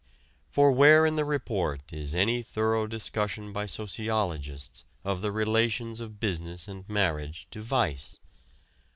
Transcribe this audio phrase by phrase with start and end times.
[0.49, 6.19] For where in the report is any thorough discussion by sociologists of the relations of
[6.19, 8.17] business and marriage to vice?